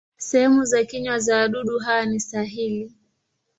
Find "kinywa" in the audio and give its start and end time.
0.83-1.19